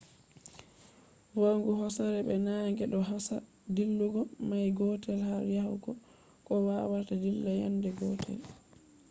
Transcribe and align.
va'ugo 1.39 1.71
hosere 1.81 2.19
be 2.27 2.35
naage 2.45 2.85
ɗo 2.91 2.99
hosa 3.09 3.35
dillugo 3.75 4.21
mail 4.47 4.69
gotel 4.77 5.19
har 5.27 5.43
yahugo 5.55 5.91
ko 6.45 6.53
wawata 6.67 7.13
dilla 7.23 7.51
yande 7.61 7.89
gotel 7.97 8.39